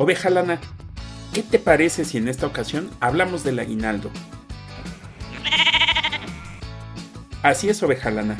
Oveja 0.00 0.30
Lana, 0.30 0.58
¿qué 1.34 1.42
te 1.42 1.58
parece 1.58 2.06
si 2.06 2.16
en 2.16 2.28
esta 2.28 2.46
ocasión 2.46 2.88
hablamos 3.00 3.44
del 3.44 3.58
aguinaldo? 3.58 4.10
Así 7.42 7.68
es, 7.68 7.82
Oveja 7.82 8.10
Lana. 8.10 8.38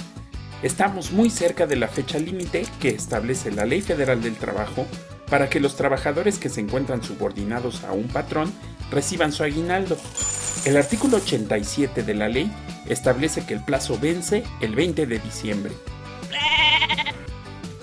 Estamos 0.63 1.13
muy 1.13 1.29
cerca 1.29 1.67
de 1.67 1.77
la 1.77 1.87
fecha 1.87 2.19
límite 2.19 2.67
que 2.81 2.89
establece 2.89 3.53
la 3.53 3.67
Ley 3.67 3.83
Federal 3.83 4.23
del 4.23 4.37
Trabajo 4.37 4.87
para 5.29 5.51
que 5.51 5.61
los 5.61 5.77
trabajadores 5.77 6.39
que 6.39 6.49
se 6.49 6.63
encuentran 6.63 7.03
subordinados 7.03 7.85
a 7.85 7.93
un 7.93 8.09
patrón 8.09 8.51
reciban 8.91 9.31
su 9.31 9.43
aguinaldo. 9.43 9.99
El 10.65 10.79
artículo 10.79 11.19
87 11.19 12.03
de 12.03 12.15
la 12.15 12.31
ley 12.31 12.51
establece 12.89 13.45
que 13.45 13.53
el 13.53 13.63
plazo 13.63 13.99
vence 14.01 14.45
el 14.63 14.75
20 14.75 15.05
de 15.05 15.19
diciembre. 15.19 15.75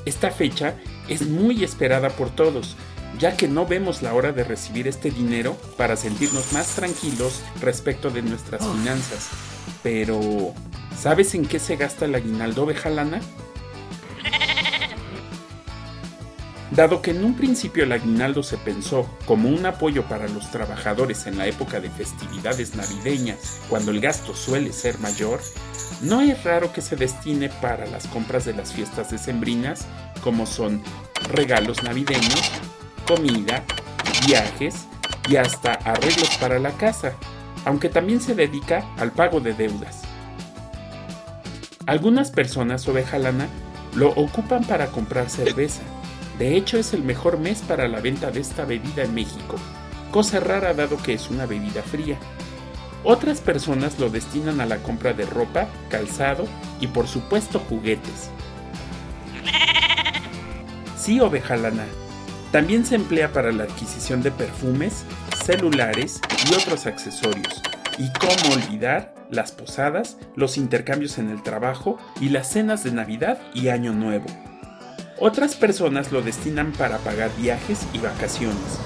Esta 0.04 0.32
fecha 0.32 0.74
es 1.08 1.28
muy 1.28 1.64
esperada 1.64 2.10
por 2.10 2.32
todos, 2.32 2.76
ya 3.20 3.36
que 3.36 3.48
no 3.48 3.66
vemos 3.66 4.02
la 4.02 4.14
hora 4.14 4.32
de 4.32 4.44
recibir 4.44 4.88
este 4.88 5.12
dinero 5.12 5.58
para 5.78 5.96
sentirnos 5.96 6.54
más 6.54 6.76
tranquilos 6.76 7.42
respecto 7.62 8.10
de 8.10 8.22
nuestras 8.22 8.66
finanzas. 8.66 9.30
Pero, 9.84 10.54
¿sabes 10.98 11.34
en 11.34 11.46
qué 11.46 11.60
se 11.60 11.76
gasta 11.76 12.06
el 12.06 12.16
aguinaldo 12.16 12.66
vejalana? 12.66 13.22
Dado 16.72 17.02
que 17.02 17.12
en 17.12 17.24
un 17.24 17.34
principio 17.34 17.86
el 17.86 17.92
aguinaldo 17.94 18.44
se 18.44 18.58
pensó 18.58 19.10
como 19.26 19.50
un 19.50 19.66
apoyo 19.66 20.04
para 20.04 20.28
los 20.28 20.52
trabajadores 20.52 21.26
en 21.26 21.38
la 21.38 21.48
época 21.48 21.80
de 21.80 21.90
festividades 21.90 22.76
navideñas, 22.76 23.62
cuando 23.70 23.92
el 23.92 24.02
gasto 24.02 24.36
suele 24.36 24.74
ser 24.74 25.00
mayor, 25.00 25.40
no 26.02 26.22
es 26.22 26.44
raro 26.44 26.74
que 26.74 26.82
se 26.82 26.98
destine 26.98 27.50
para 27.50 27.88
las 27.88 28.06
compras 28.08 28.46
de 28.46 28.54
las 28.54 28.74
fiestas 28.74 29.10
decembrinas, 29.10 29.88
como 30.22 30.46
son 30.46 30.84
regalos 31.32 31.84
navideños, 31.84 32.52
comida, 33.08 33.64
viajes 34.28 34.86
y 35.28 35.38
hasta 35.38 35.74
arreglos 35.74 36.38
para 36.38 36.60
la 36.60 36.72
casa, 36.72 37.14
aunque 37.66 37.90
también 37.90 38.22
se 38.22 38.36
dedica 38.36 38.86
al 38.98 39.12
pago 39.12 39.40
de 39.40 39.54
deudas. 39.54 40.04
Algunas 41.86 42.32
personas 42.32 42.88
oveja 42.88 43.18
lana 43.18 43.48
lo 43.96 44.10
ocupan 44.10 44.64
para 44.66 44.88
comprar 44.88 45.30
cerveza, 45.30 45.82
de 46.38 46.56
hecho, 46.56 46.78
es 46.78 46.94
el 46.94 47.02
mejor 47.04 47.40
mes 47.40 47.62
para 47.62 47.88
la 47.88 48.00
venta 48.00 48.30
de 48.30 48.42
esta 48.42 48.64
bebida 48.64 49.04
en 49.04 49.16
México, 49.16 49.56
cosa 50.12 50.40
rara 50.40 50.74
dado 50.74 50.98
que 50.98 51.14
es 51.14 51.30
una 51.32 51.48
bebida 51.48 51.82
fría. 51.82 52.18
Otras 53.04 53.42
personas 53.42 54.00
lo 54.00 54.10
destinan 54.10 54.62
a 54.62 54.68
la 54.68 54.78
compra 54.78 55.14
de 55.14 55.26
ropa, 55.26 55.68
calzado 55.90 56.46
y 56.80 56.88
por 56.88 57.08
supuesto 57.08 57.60
juguetes. 57.60 58.30
Sí, 60.96 61.20
oveja 61.20 61.56
lana. 61.56 61.86
También 62.52 62.86
se 62.86 62.96
emplea 62.96 63.34
para 63.34 63.52
la 63.52 63.64
adquisición 63.64 64.22
de 64.22 64.32
perfumes, 64.32 65.04
celulares 65.44 66.22
y 66.50 66.54
otros 66.54 66.86
accesorios. 66.86 67.62
Y 67.98 68.12
cómo 68.14 68.56
olvidar 68.56 69.14
las 69.30 69.52
posadas, 69.52 70.18
los 70.36 70.58
intercambios 70.58 71.18
en 71.18 71.30
el 71.30 71.44
trabajo 71.44 71.98
y 72.22 72.30
las 72.30 72.52
cenas 72.52 72.84
de 72.84 72.92
Navidad 72.92 73.40
y 73.54 73.68
Año 73.68 73.92
Nuevo. 73.92 74.28
Otras 75.20 75.56
personas 75.56 76.12
lo 76.12 76.22
destinan 76.22 76.72
para 76.74 77.00
pagar 77.00 77.32
viajes 77.38 77.88
y 77.92 77.98
vacaciones, 77.98 78.80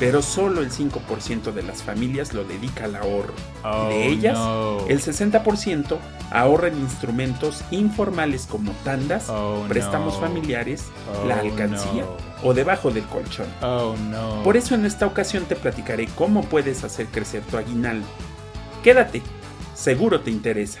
pero 0.00 0.22
solo 0.22 0.62
el 0.62 0.70
5% 0.72 1.52
de 1.52 1.62
las 1.62 1.82
familias 1.84 2.32
lo 2.32 2.42
dedica 2.44 2.86
al 2.86 2.96
ahorro. 2.96 3.34
de 3.34 3.68
Oh, 3.68 3.90
ellas, 3.90 4.36
no. 4.36 4.78
el 4.88 5.00
60% 5.00 5.98
ahorra 6.32 6.68
en 6.68 6.78
instrumentos 6.80 7.62
informales 7.70 8.46
como 8.50 8.72
tandas, 8.82 9.28
Oh, 9.28 9.64
préstamos 9.68 10.14
no. 10.14 10.20
familiares, 10.20 10.86
Oh, 11.22 11.26
la 11.28 11.38
alcancía 11.40 12.02
no. 12.04 12.48
o 12.48 12.54
debajo 12.54 12.90
del 12.90 13.04
colchón. 13.04 13.46
Por 14.42 14.56
eso 14.56 14.74
en 14.74 14.86
esta 14.86 15.06
ocasión 15.06 15.44
te 15.44 15.54
platicaré 15.54 16.08
cómo 16.16 16.42
puedes 16.44 16.82
hacer 16.82 17.06
crecer 17.06 17.42
tu 17.42 17.56
aguinaldo. 17.58 18.06
Quédate, 18.82 19.22
seguro 19.74 20.20
te 20.20 20.30
interesa. 20.30 20.80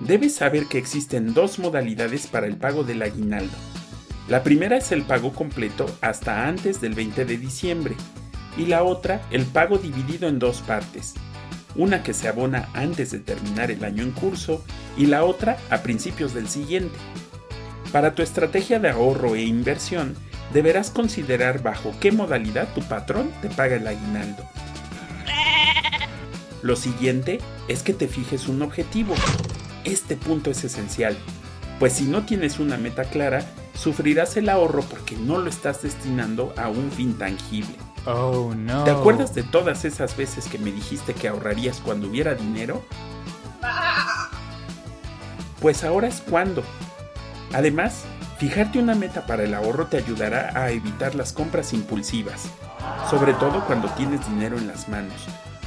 debes 0.00 0.34
saber 0.34 0.66
que 0.66 0.78
existen 0.78 1.34
dos 1.34 1.58
modalidades 1.58 2.26
para 2.26 2.46
el 2.46 2.56
pago 2.56 2.84
del 2.84 3.02
aguinaldo. 3.02 3.56
La 4.28 4.42
primera 4.42 4.76
es 4.76 4.92
el 4.92 5.02
pago 5.02 5.32
completo 5.32 5.86
hasta 6.00 6.48
antes 6.48 6.80
del 6.80 6.94
20 6.94 7.24
de 7.24 7.36
diciembre 7.38 7.94
y 8.56 8.66
la 8.66 8.82
otra 8.82 9.22
el 9.30 9.44
pago 9.44 9.78
dividido 9.78 10.28
en 10.28 10.38
dos 10.38 10.62
partes, 10.62 11.14
una 11.74 12.02
que 12.02 12.14
se 12.14 12.28
abona 12.28 12.68
antes 12.74 13.12
de 13.12 13.20
terminar 13.20 13.70
el 13.70 13.84
año 13.84 14.02
en 14.02 14.12
curso 14.12 14.64
y 14.96 15.06
la 15.06 15.24
otra 15.24 15.58
a 15.70 15.78
principios 15.78 16.34
del 16.34 16.48
siguiente. 16.48 16.96
Para 17.92 18.14
tu 18.14 18.22
estrategia 18.22 18.80
de 18.80 18.90
ahorro 18.90 19.36
e 19.36 19.42
inversión, 19.42 20.16
deberás 20.52 20.90
considerar 20.90 21.62
bajo 21.62 21.94
qué 22.00 22.12
modalidad 22.12 22.72
tu 22.74 22.82
patrón 22.82 23.30
te 23.42 23.48
paga 23.48 23.76
el 23.76 23.86
aguinaldo. 23.86 24.44
Lo 26.62 26.74
siguiente 26.74 27.38
es 27.68 27.82
que 27.82 27.94
te 27.94 28.08
fijes 28.08 28.48
un 28.48 28.62
objetivo. 28.62 29.14
Este 29.86 30.16
punto 30.16 30.50
es 30.50 30.64
esencial, 30.64 31.16
pues 31.78 31.92
si 31.92 32.06
no 32.06 32.24
tienes 32.24 32.58
una 32.58 32.76
meta 32.76 33.04
clara, 33.04 33.46
sufrirás 33.74 34.36
el 34.36 34.48
ahorro 34.48 34.82
porque 34.82 35.14
no 35.16 35.38
lo 35.38 35.48
estás 35.48 35.82
destinando 35.82 36.52
a 36.56 36.68
un 36.68 36.90
fin 36.90 37.16
tangible. 37.16 37.76
Oh 38.04 38.52
no. 38.56 38.82
¿Te 38.82 38.90
acuerdas 38.90 39.32
de 39.32 39.44
todas 39.44 39.84
esas 39.84 40.16
veces 40.16 40.46
que 40.48 40.58
me 40.58 40.72
dijiste 40.72 41.14
que 41.14 41.28
ahorrarías 41.28 41.78
cuando 41.78 42.08
hubiera 42.08 42.34
dinero? 42.34 42.84
Pues 45.60 45.84
ahora 45.84 46.08
es 46.08 46.20
cuando. 46.20 46.64
Además, 47.52 48.06
fijarte 48.38 48.80
una 48.80 48.96
meta 48.96 49.24
para 49.24 49.44
el 49.44 49.54
ahorro 49.54 49.86
te 49.86 49.98
ayudará 49.98 50.50
a 50.54 50.72
evitar 50.72 51.14
las 51.14 51.32
compras 51.32 51.72
impulsivas, 51.72 52.48
sobre 53.08 53.34
todo 53.34 53.64
cuando 53.66 53.88
tienes 53.90 54.28
dinero 54.28 54.58
en 54.58 54.66
las 54.66 54.88
manos, 54.88 55.14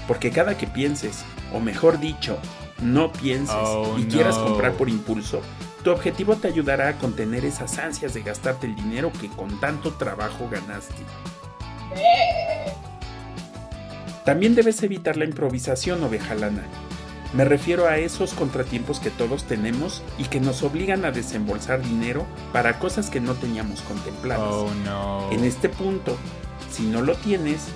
porque 0.10 0.30
cada 0.30 0.58
que 0.58 0.68
pienses, 0.68 1.24
o 1.54 1.62
mejor 1.62 2.00
dicho, 2.00 2.38
no 2.82 3.12
pienses 3.12 3.56
Oh, 3.56 3.96
y 3.98 4.06
quieras 4.06 4.38
comprar 4.38 4.74
por 4.74 4.90
impulso, 4.90 5.42
tu 5.84 5.92
objetivo 5.92 6.36
te 6.36 6.48
ayudará 6.48 6.90
a 6.90 6.98
contener 6.98 7.46
esas 7.46 7.78
ansias 7.78 8.14
de 8.14 8.22
gastarte 8.22 8.68
el 8.68 8.76
dinero 8.76 9.12
que 9.20 9.30
con 9.30 9.60
tanto 9.60 9.94
trabajo 9.94 10.50
ganaste. 10.52 11.04
También 14.26 14.56
debes 14.56 14.84
evitar 14.84 15.18
la 15.18 15.26
improvisación 15.26 16.04
oveja 16.04 16.36
lana. 16.36 16.64
Me 17.34 17.46
refiero 17.46 17.88
a 17.88 17.98
esos 17.98 18.34
contratiempos 18.34 19.00
que 19.00 19.12
todos 19.12 19.44
tenemos 19.44 20.02
y 20.18 20.26
que 20.26 20.40
nos 20.40 20.64
obligan 20.64 21.06
a 21.06 21.12
desembolsar 21.12 21.82
dinero 21.82 22.26
para 22.52 22.80
cosas 22.80 23.10
que 23.10 23.20
no 23.20 23.36
teníamos 23.36 23.82
contempladas. 23.82 24.54
Oh 24.54 24.70
no. 24.84 25.32
En 25.32 25.44
este 25.44 25.70
punto, 25.70 26.18
si 26.72 26.84
no 26.84 27.02
lo 27.02 27.16
tienes, 27.16 27.68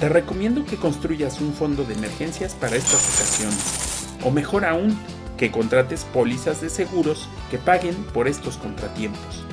te 0.00 0.08
recomiendo 0.08 0.64
que 0.64 0.76
construyas 0.76 1.40
un 1.40 1.54
fondo 1.54 1.84
de 1.84 1.94
emergencias 1.94 2.54
para 2.54 2.76
estas 2.76 3.00
ocasiones. 3.14 3.85
O 4.24 4.30
mejor 4.30 4.64
aún, 4.64 4.98
que 5.36 5.50
contrates 5.50 6.04
pólizas 6.04 6.60
de 6.60 6.70
seguros 6.70 7.28
que 7.50 7.58
paguen 7.58 7.94
por 8.14 8.28
estos 8.28 8.56
contratiempos. 8.56 9.44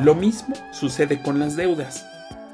Lo 0.00 0.14
mismo 0.14 0.56
sucede 0.72 1.22
con 1.22 1.38
las 1.38 1.56
deudas. 1.56 2.04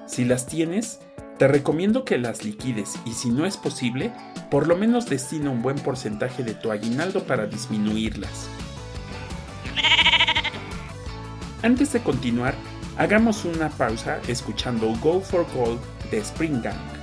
Si 0.06 0.24
las 0.24 0.46
tienes, 0.46 1.00
te 1.38 1.48
recomiendo 1.48 2.04
que 2.04 2.18
las 2.18 2.44
liquides 2.44 2.96
y 3.06 3.12
si 3.12 3.30
no 3.30 3.46
es 3.46 3.56
posible, 3.56 4.12
por 4.50 4.66
lo 4.66 4.76
menos 4.76 5.06
destina 5.06 5.50
un 5.50 5.62
buen 5.62 5.76
porcentaje 5.76 6.42
de 6.42 6.54
tu 6.54 6.70
aguinaldo 6.70 7.24
para 7.24 7.46
disminuirlas. 7.46 8.48
Antes 11.62 11.92
de 11.92 12.02
continuar, 12.02 12.54
hagamos 12.98 13.44
una 13.44 13.70
pausa 13.70 14.20
escuchando 14.28 14.94
Go 15.00 15.20
for 15.20 15.46
Gold 15.54 15.80
de 16.10 16.18
Spring 16.18 16.60
Gang. 16.62 16.99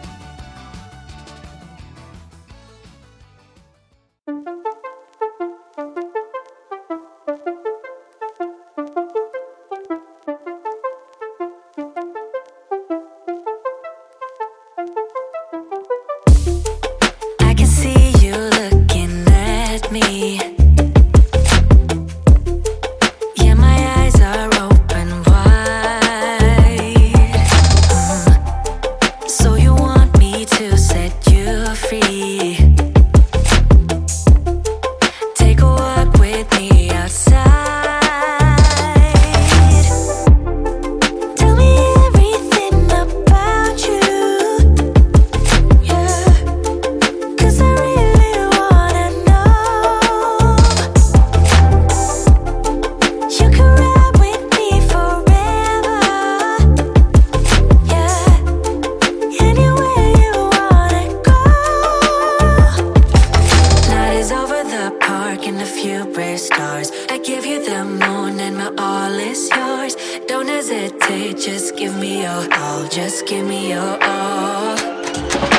Hesitate, 70.67 71.37
just 71.37 71.77
give 71.77 71.95
me 71.97 72.23
your 72.23 72.53
all. 72.53 72.87
Just 72.89 73.25
give 73.25 73.45
me 73.45 73.69
your 73.69 73.97
all. 74.03 75.56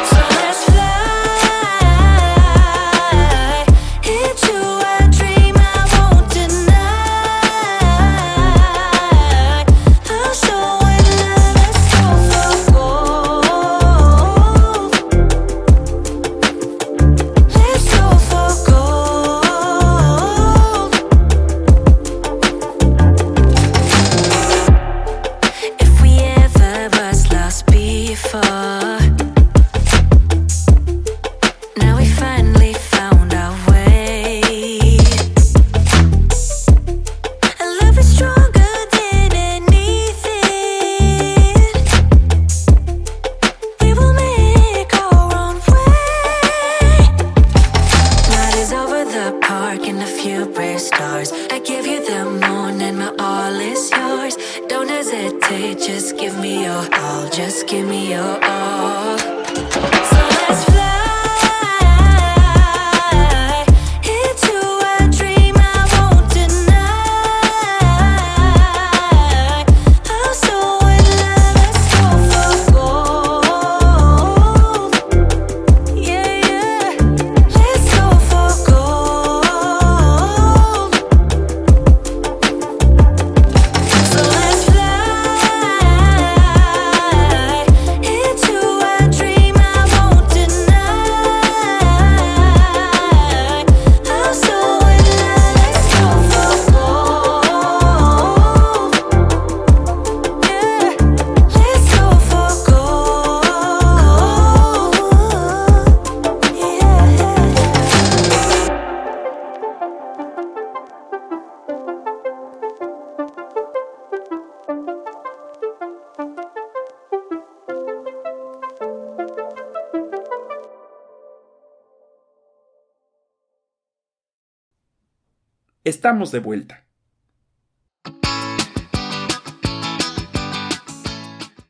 Estamos 125.89 126.33
de 126.33 126.41
vuelta. 126.41 126.85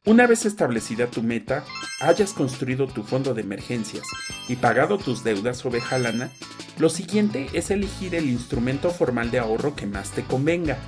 Una 0.04 0.26
vez 0.26 0.44
establecida 0.44 1.06
tu 1.06 1.22
meta, 1.22 1.64
hayas 2.00 2.32
construido 2.32 2.88
tu 2.88 3.04
fondo 3.04 3.32
de 3.32 3.42
emergencias 3.42 4.02
y 4.48 4.56
pagado 4.56 4.98
tus 4.98 5.22
deudas 5.22 5.64
oveja 5.64 5.98
lana, 5.98 6.32
lo 6.80 6.88
siguiente 6.88 7.46
es 7.52 7.70
elegir 7.70 8.16
el 8.16 8.28
instrumento 8.28 8.90
formal 8.90 9.30
de 9.30 9.38
ahorro 9.38 9.76
que 9.76 9.86
más 9.86 10.10
te 10.10 10.24
convenga. 10.24 10.78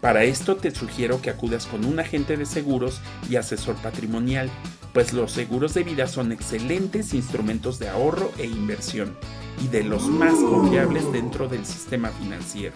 Para 0.00 0.24
esto 0.24 0.56
te 0.56 0.70
sugiero 0.70 1.20
que 1.20 1.28
acudas 1.28 1.66
con 1.66 1.84
un 1.84 2.00
agente 2.00 2.38
de 2.38 2.46
seguros 2.46 3.02
y 3.28 3.36
asesor 3.36 3.76
patrimonial, 3.82 4.48
pues 4.94 5.12
los 5.12 5.32
seguros 5.32 5.74
de 5.74 5.84
vida 5.84 6.06
son 6.06 6.32
excelentes 6.32 7.12
instrumentos 7.12 7.78
de 7.78 7.90
ahorro 7.90 8.32
e 8.38 8.46
inversión 8.46 9.14
y 9.60 9.68
de 9.68 9.84
los 9.84 10.06
más 10.08 10.34
confiables 10.34 11.10
dentro 11.12 11.48
del 11.48 11.64
sistema 11.64 12.08
financiero. 12.10 12.74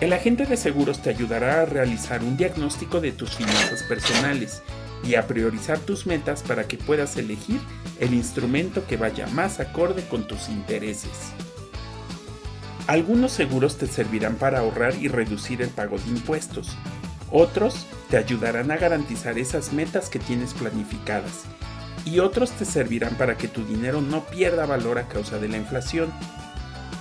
El 0.00 0.12
agente 0.12 0.44
de 0.44 0.56
seguros 0.56 1.00
te 1.00 1.10
ayudará 1.10 1.62
a 1.62 1.64
realizar 1.64 2.22
un 2.22 2.36
diagnóstico 2.36 3.00
de 3.00 3.12
tus 3.12 3.36
finanzas 3.36 3.82
personales 3.84 4.62
y 5.02 5.14
a 5.14 5.26
priorizar 5.26 5.78
tus 5.78 6.06
metas 6.06 6.42
para 6.42 6.66
que 6.66 6.76
puedas 6.76 7.16
elegir 7.16 7.60
el 8.00 8.14
instrumento 8.14 8.86
que 8.86 8.96
vaya 8.96 9.26
más 9.28 9.60
acorde 9.60 10.06
con 10.08 10.26
tus 10.26 10.48
intereses. 10.48 11.32
Algunos 12.86 13.32
seguros 13.32 13.78
te 13.78 13.86
servirán 13.86 14.36
para 14.36 14.58
ahorrar 14.58 14.94
y 14.96 15.08
reducir 15.08 15.62
el 15.62 15.70
pago 15.70 15.96
de 15.98 16.10
impuestos. 16.10 16.76
Otros 17.30 17.86
te 18.10 18.18
ayudarán 18.18 18.70
a 18.70 18.76
garantizar 18.76 19.38
esas 19.38 19.72
metas 19.72 20.10
que 20.10 20.18
tienes 20.18 20.52
planificadas. 20.52 21.44
Y 22.04 22.18
otros 22.18 22.50
te 22.52 22.64
servirán 22.64 23.16
para 23.16 23.36
que 23.36 23.48
tu 23.48 23.64
dinero 23.64 24.00
no 24.00 24.24
pierda 24.24 24.66
valor 24.66 24.98
a 24.98 25.08
causa 25.08 25.38
de 25.38 25.48
la 25.48 25.56
inflación. 25.56 26.12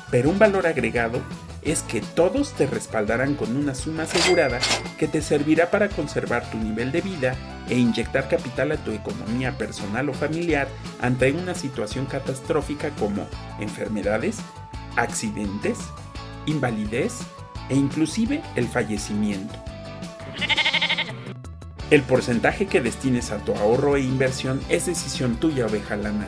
Pero 0.09 0.29
un 0.29 0.39
valor 0.39 0.67
agregado 0.67 1.21
es 1.65 1.81
que 1.81 2.01
todos 2.01 2.53
te 2.53 2.67
respaldarán 2.67 3.35
con 3.35 3.55
una 3.55 3.73
suma 3.73 4.03
asegurada 4.03 4.59
que 4.97 5.07
te 5.07 5.21
servirá 5.21 5.71
para 5.71 5.89
conservar 5.89 6.49
tu 6.51 6.57
nivel 6.57 6.91
de 6.91 7.01
vida 7.01 7.35
e 7.69 7.77
inyectar 7.77 8.27
capital 8.27 8.71
a 8.73 8.77
tu 8.77 8.91
economía 8.91 9.57
personal 9.57 10.09
o 10.09 10.13
familiar 10.13 10.67
ante 11.01 11.31
una 11.31 11.55
situación 11.55 12.05
catastrófica 12.05 12.89
como 12.91 13.27
enfermedades, 13.59 14.37
accidentes, 14.95 15.79
invalidez 16.45 17.19
e 17.69 17.75
inclusive 17.75 18.41
el 18.55 18.67
fallecimiento. 18.67 19.72
El 21.93 22.01
porcentaje 22.01 22.65
que 22.65 22.81
destines 22.81 23.29
a 23.29 23.37
tu 23.37 23.53
ahorro 23.53 23.97
e 23.97 24.01
inversión 24.01 24.59
es 24.67 24.87
decisión 24.87 25.35
tuya, 25.35 25.67
oveja 25.67 25.95
lana. 25.95 26.27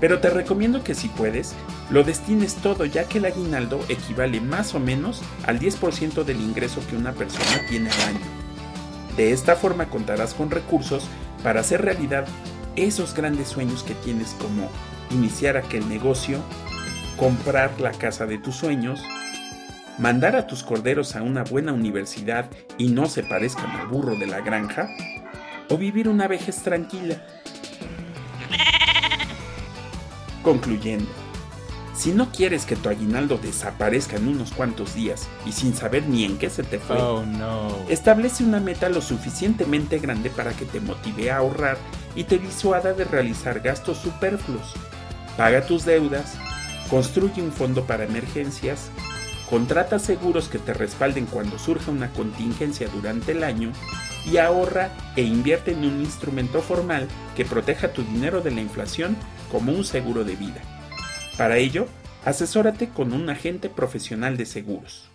Pero 0.00 0.20
te 0.20 0.30
recomiendo 0.30 0.82
que 0.82 0.94
si 0.94 1.08
puedes, 1.08 1.52
lo 1.90 2.02
destines 2.02 2.54
todo 2.54 2.86
ya 2.86 3.04
que 3.04 3.18
el 3.18 3.26
aguinaldo 3.26 3.78
equivale 3.90 4.40
más 4.40 4.74
o 4.74 4.80
menos 4.80 5.20
al 5.44 5.60
10% 5.60 6.24
del 6.24 6.40
ingreso 6.40 6.80
que 6.88 6.96
una 6.96 7.12
persona 7.12 7.60
tiene 7.68 7.90
al 7.90 8.00
año. 8.00 8.24
De 9.14 9.32
esta 9.32 9.54
forma 9.54 9.90
contarás 9.90 10.32
con 10.32 10.50
recursos 10.50 11.04
para 11.42 11.60
hacer 11.60 11.82
realidad 11.82 12.24
esos 12.74 13.12
grandes 13.12 13.48
sueños 13.48 13.82
que 13.82 13.94
tienes 13.94 14.34
como 14.40 14.70
iniciar 15.10 15.58
aquel 15.58 15.90
negocio, 15.90 16.38
comprar 17.18 17.78
la 17.82 17.92
casa 17.92 18.24
de 18.24 18.38
tus 18.38 18.56
sueños, 18.56 19.02
mandar 19.98 20.36
a 20.36 20.46
tus 20.46 20.62
corderos 20.62 21.16
a 21.16 21.22
una 21.22 21.44
buena 21.44 21.72
universidad 21.72 22.50
y 22.78 22.88
no 22.88 23.06
se 23.06 23.22
parezcan 23.22 23.70
al 23.72 23.86
burro 23.88 24.16
de 24.16 24.26
la 24.26 24.40
granja, 24.40 24.88
o 25.68 25.76
vivir 25.76 26.08
una 26.08 26.28
vejez 26.28 26.62
tranquila. 26.62 27.22
Concluyendo, 30.42 31.06
si 31.94 32.10
no 32.10 32.32
quieres 32.32 32.64
que 32.66 32.74
tu 32.74 32.88
aguinaldo 32.88 33.38
desaparezca 33.38 34.16
en 34.16 34.26
unos 34.26 34.50
cuantos 34.50 34.94
días 34.94 35.28
y 35.46 35.52
sin 35.52 35.74
saber 35.74 36.08
ni 36.08 36.24
en 36.24 36.36
qué 36.36 36.50
se 36.50 36.64
te 36.64 36.78
fue, 36.78 36.96
Oh 37.00 37.24
no. 37.24 37.68
establece 37.88 38.42
una 38.42 38.58
meta 38.58 38.88
lo 38.88 39.00
suficientemente 39.00 39.98
grande 39.98 40.30
para 40.30 40.52
que 40.52 40.64
te 40.64 40.80
motive 40.80 41.30
a 41.30 41.36
ahorrar 41.36 41.76
y 42.16 42.24
te 42.24 42.38
disuada 42.38 42.92
de 42.92 43.04
realizar 43.04 43.60
gastos 43.60 43.98
superfluos. 43.98 44.74
Paga 45.36 45.64
tus 45.64 45.84
deudas, 45.84 46.34
construye 46.90 47.40
un 47.40 47.52
fondo 47.52 47.84
para 47.86 48.04
emergencias, 48.04 48.90
contrata 49.52 49.98
seguros 49.98 50.48
que 50.48 50.58
te 50.58 50.72
respalden 50.72 51.26
cuando 51.26 51.58
surja 51.58 51.90
una 51.90 52.10
contingencia 52.12 52.88
durante 52.88 53.32
el 53.32 53.44
año 53.44 53.70
y 54.24 54.38
ahorra 54.38 54.88
e 55.14 55.24
invierte 55.24 55.72
en 55.72 55.84
un 55.84 56.00
instrumento 56.00 56.62
formal 56.62 57.06
que 57.36 57.44
proteja 57.44 57.92
tu 57.92 58.02
dinero 58.02 58.40
de 58.40 58.50
la 58.50 58.62
inflación 58.62 59.14
como 59.50 59.72
un 59.72 59.84
seguro 59.84 60.24
de 60.24 60.36
vida. 60.36 60.62
Para 61.36 61.58
ello, 61.58 61.86
asesórate 62.24 62.88
con 62.88 63.12
un 63.12 63.28
agente 63.28 63.68
profesional 63.68 64.38
de 64.38 64.46
seguros. 64.46 65.10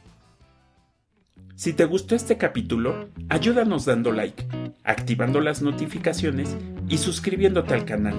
Si 1.55 1.73
te 1.73 1.85
gustó 1.85 2.13
este 2.13 2.37
capítulo, 2.37 3.09
ayúdanos 3.29 3.85
dando 3.85 4.11
like, 4.11 4.45
activando 4.83 5.41
las 5.41 5.63
notificaciones 5.63 6.55
y 6.87 6.99
suscribiéndote 6.99 7.73
al 7.73 7.85
canal. 7.85 8.13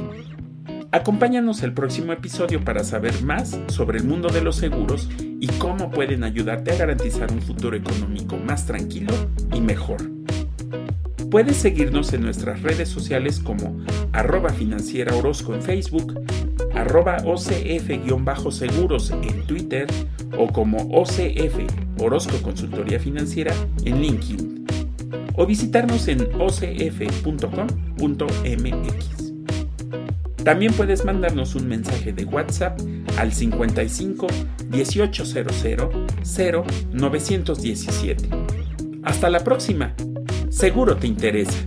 Acompáñanos 0.90 1.62
el 1.62 1.74
próximo 1.74 2.14
episodio 2.14 2.64
para 2.64 2.82
saber 2.82 3.22
más 3.22 3.60
sobre 3.66 3.98
el 3.98 4.04
mundo 4.04 4.30
de 4.30 4.40
los 4.40 4.56
seguros 4.56 5.10
y 5.18 5.46
cómo 5.58 5.90
pueden 5.90 6.24
ayudarte 6.24 6.72
a 6.72 6.76
garantizar 6.76 7.30
un 7.30 7.42
futuro 7.42 7.76
económico 7.76 8.38
más 8.38 8.64
tranquilo 8.64 9.12
y 9.52 9.60
mejor. 9.60 9.98
Puedes 11.30 11.58
seguirnos 11.58 12.14
en 12.14 12.22
nuestras 12.22 12.62
redes 12.62 12.88
sociales 12.88 13.38
como 13.38 13.84
arroba 14.12 14.48
financiera 14.48 15.14
Orozco 15.14 15.54
en 15.54 15.60
Facebook, 15.60 16.18
arroba 16.74 17.18
OCF-seguros 17.22 19.10
en 19.10 19.42
Twitter 19.46 19.86
o 20.38 20.46
como 20.46 20.78
OCF 20.98 22.00
Orozco 22.00 22.40
Consultoría 22.42 22.98
Financiera 22.98 23.52
en 23.84 24.00
LinkedIn 24.00 24.66
o 25.34 25.44
visitarnos 25.44 26.08
en 26.08 26.22
ocf.com.mx. 26.40 26.88
También 30.44 30.72
puedes 30.72 31.04
mandarnos 31.04 31.54
un 31.54 31.68
mensaje 31.68 32.12
de 32.12 32.24
WhatsApp 32.24 32.78
al 33.18 33.32
55 33.32 34.26
1800 34.70 35.54
0 36.22 36.64
917. 36.92 38.28
Hasta 39.02 39.30
la 39.30 39.40
próxima. 39.40 39.94
Seguro 40.48 40.96
te 40.96 41.06
interesa. 41.06 41.58